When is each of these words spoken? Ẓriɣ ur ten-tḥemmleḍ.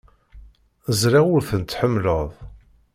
Ẓriɣ 0.99 1.25
ur 1.35 1.41
ten-tḥemmleḍ. 1.49 2.31